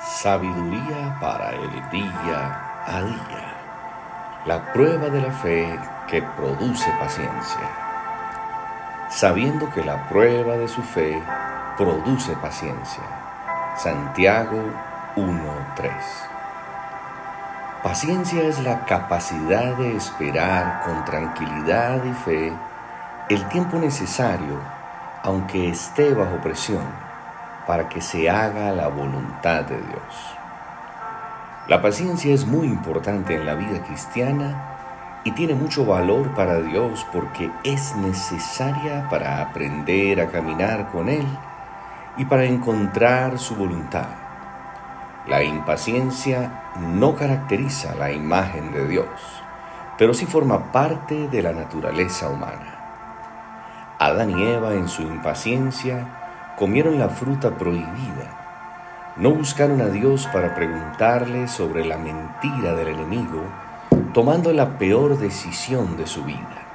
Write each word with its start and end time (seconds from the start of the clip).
Sabiduría 0.00 1.18
para 1.20 1.50
el 1.50 1.90
día 1.90 2.84
a 2.86 3.02
día. 3.02 3.54
La 4.46 4.72
prueba 4.72 5.08
de 5.08 5.20
la 5.20 5.32
fe 5.32 5.76
que 6.06 6.22
produce 6.22 6.88
paciencia. 7.00 7.68
Sabiendo 9.10 9.68
que 9.70 9.84
la 9.84 10.08
prueba 10.08 10.56
de 10.56 10.68
su 10.68 10.82
fe 10.82 11.20
produce 11.76 12.36
paciencia. 12.36 13.02
Santiago 13.76 14.62
1.3. 15.16 15.90
Paciencia 17.82 18.44
es 18.44 18.60
la 18.60 18.84
capacidad 18.84 19.74
de 19.74 19.96
esperar 19.96 20.84
con 20.84 21.04
tranquilidad 21.06 22.04
y 22.04 22.12
fe 22.12 22.52
el 23.30 23.48
tiempo 23.48 23.78
necesario, 23.78 24.60
aunque 25.24 25.70
esté 25.70 26.14
bajo 26.14 26.36
presión 26.36 27.07
para 27.68 27.90
que 27.90 28.00
se 28.00 28.30
haga 28.30 28.72
la 28.72 28.88
voluntad 28.88 29.62
de 29.64 29.76
Dios. 29.76 30.38
La 31.66 31.82
paciencia 31.82 32.32
es 32.32 32.46
muy 32.46 32.66
importante 32.66 33.34
en 33.34 33.44
la 33.44 33.56
vida 33.56 33.82
cristiana 33.82 35.20
y 35.22 35.32
tiene 35.32 35.54
mucho 35.54 35.84
valor 35.84 36.34
para 36.34 36.62
Dios 36.62 37.06
porque 37.12 37.50
es 37.64 37.94
necesaria 37.96 39.06
para 39.10 39.42
aprender 39.42 40.18
a 40.22 40.28
caminar 40.28 40.88
con 40.90 41.10
Él 41.10 41.26
y 42.16 42.24
para 42.24 42.44
encontrar 42.44 43.38
su 43.38 43.54
voluntad. 43.54 44.08
La 45.26 45.42
impaciencia 45.42 46.70
no 46.78 47.16
caracteriza 47.16 47.94
la 47.96 48.12
imagen 48.12 48.72
de 48.72 48.88
Dios, 48.88 49.08
pero 49.98 50.14
sí 50.14 50.24
forma 50.24 50.72
parte 50.72 51.28
de 51.28 51.42
la 51.42 51.52
naturaleza 51.52 52.30
humana. 52.30 53.96
Adán 53.98 54.30
y 54.30 54.42
Eva 54.42 54.72
en 54.72 54.88
su 54.88 55.02
impaciencia 55.02 56.27
comieron 56.58 56.98
la 56.98 57.08
fruta 57.08 57.56
prohibida. 57.56 59.14
No 59.16 59.30
buscaron 59.30 59.80
a 59.80 59.86
Dios 59.86 60.28
para 60.32 60.56
preguntarle 60.56 61.46
sobre 61.46 61.84
la 61.84 61.98
mentira 61.98 62.74
del 62.74 62.88
enemigo, 62.88 63.42
tomando 64.12 64.52
la 64.52 64.76
peor 64.76 65.18
decisión 65.18 65.96
de 65.96 66.08
su 66.08 66.24
vida. 66.24 66.66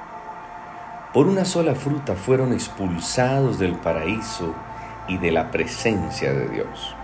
Por 1.12 1.26
una 1.26 1.44
sola 1.44 1.74
fruta 1.74 2.14
fueron 2.14 2.54
expulsados 2.54 3.58
del 3.58 3.74
paraíso 3.74 4.54
y 5.06 5.18
de 5.18 5.30
la 5.30 5.50
presencia 5.50 6.32
de 6.32 6.48
Dios. 6.48 6.96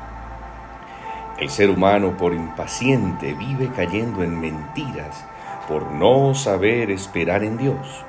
El 1.39 1.51
ser 1.51 1.69
humano 1.69 2.17
por 2.17 2.33
impaciente 2.33 3.35
vive 3.35 3.71
cayendo 3.77 4.23
en 4.23 4.41
mentiras 4.41 5.25
por 5.69 5.93
no 5.93 6.35
saber 6.35 6.91
esperar 6.91 7.45
en 7.45 7.59
Dios. 7.59 8.05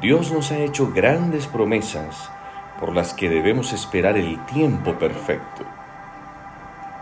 Dios 0.00 0.30
nos 0.32 0.52
ha 0.52 0.58
hecho 0.58 0.92
grandes 0.92 1.48
promesas 1.48 2.30
por 2.80 2.94
las 2.94 3.12
que 3.12 3.28
debemos 3.28 3.74
esperar 3.74 4.16
el 4.16 4.44
tiempo 4.46 4.94
perfecto. 4.94 5.64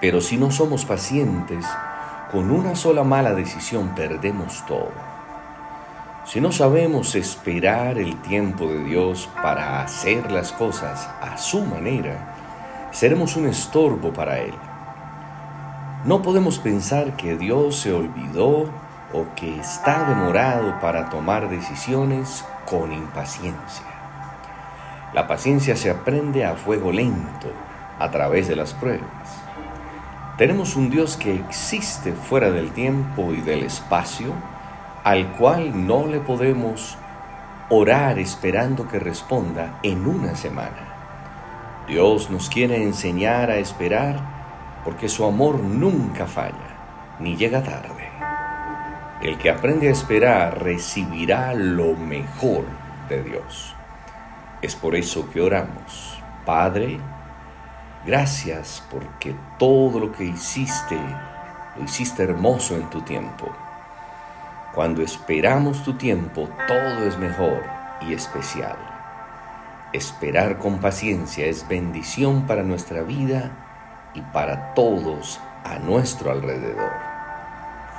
Pero 0.01 0.21
si 0.21 0.37
no 0.37 0.51
somos 0.51 0.85
pacientes, 0.85 1.65
con 2.31 2.51
una 2.51 2.75
sola 2.75 3.05
mala 3.05 3.33
decisión 3.33 3.95
perdemos 3.95 4.67
todo. 4.67 4.93
Si 6.25 6.43
no 6.43 6.53
sabemos 6.53 7.15
esperar 7.15 7.97
el 7.99 8.21
tiempo 8.21 8.67
de 8.67 8.85
Dios 8.85 9.31
para 9.43 9.81
hacer 9.81 10.31
las 10.31 10.53
cosas 10.53 11.09
a 11.23 11.39
su 11.39 11.65
manera, 11.65 12.35
seremos 12.91 13.37
un 13.37 13.47
estorbo 13.47 14.13
para 14.13 14.41
Él. 14.41 14.55
No 16.05 16.21
podemos 16.21 16.59
pensar 16.59 17.17
que 17.17 17.37
Dios 17.37 17.77
se 17.77 17.93
olvidó 17.93 18.69
o 19.13 19.27
que 19.37 19.59
está 19.59 20.05
demorado 20.05 20.79
para 20.81 21.09
tomar 21.09 21.49
decisiones 21.49 22.45
con 22.67 22.93
impaciencia. 22.93 23.98
La 25.19 25.27
paciencia 25.27 25.75
se 25.75 25.91
aprende 25.91 26.45
a 26.45 26.55
fuego 26.55 26.93
lento, 26.93 27.51
a 27.99 28.09
través 28.09 28.47
de 28.47 28.55
las 28.55 28.73
pruebas. 28.73 29.43
Tenemos 30.37 30.77
un 30.77 30.91
Dios 30.91 31.17
que 31.17 31.35
existe 31.35 32.13
fuera 32.13 32.53
del 32.53 32.71
tiempo 32.71 33.33
y 33.33 33.41
del 33.41 33.65
espacio, 33.65 34.33
al 35.03 35.33
cual 35.33 35.89
no 35.89 36.07
le 36.07 36.21
podemos 36.21 36.97
orar 37.69 38.21
esperando 38.21 38.87
que 38.87 39.01
responda 39.01 39.81
en 39.83 40.07
una 40.07 40.37
semana. 40.37 41.85
Dios 41.89 42.31
nos 42.31 42.49
quiere 42.49 42.81
enseñar 42.81 43.51
a 43.51 43.57
esperar 43.57 44.21
porque 44.85 45.09
su 45.09 45.25
amor 45.25 45.59
nunca 45.59 46.29
falla, 46.29 47.17
ni 47.19 47.35
llega 47.35 47.65
tarde. 47.65 48.09
El 49.21 49.37
que 49.37 49.51
aprende 49.51 49.89
a 49.89 49.91
esperar 49.91 50.63
recibirá 50.63 51.55
lo 51.55 51.97
mejor 51.97 52.67
de 53.09 53.25
Dios. 53.25 53.75
Es 54.61 54.75
por 54.75 54.97
eso 54.97 55.31
que 55.31 55.41
oramos. 55.41 56.21
Padre, 56.45 56.99
gracias 58.05 58.83
porque 58.91 59.37
todo 59.57 60.01
lo 60.01 60.11
que 60.11 60.25
hiciste, 60.25 60.99
lo 61.77 61.85
hiciste 61.85 62.25
hermoso 62.25 62.75
en 62.75 62.91
tu 62.91 63.03
tiempo. 63.03 63.47
Cuando 64.75 65.03
esperamos 65.03 65.85
tu 65.85 65.95
tiempo, 65.95 66.49
todo 66.67 67.07
es 67.07 67.17
mejor 67.19 67.63
y 68.01 68.15
especial. 68.15 68.77
Esperar 69.93 70.59
con 70.59 70.79
paciencia 70.79 71.47
es 71.47 71.67
bendición 71.69 72.47
para 72.47 72.63
nuestra 72.63 73.03
vida 73.03 74.11
y 74.15 74.23
para 74.23 74.75
todos 74.75 75.41
a 75.65 75.79
nuestro 75.79 76.33
alrededor. 76.33 76.93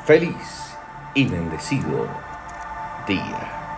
Feliz 0.05 0.75
y 1.13 1.25
bendecido 1.25 2.07
día. 3.07 3.68